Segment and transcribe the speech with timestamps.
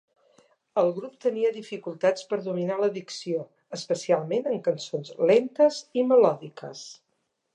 [0.81, 3.43] El grup tenia dificultats per dominar la dicció,
[3.79, 6.85] especialment en cançons lentes i melòdiques.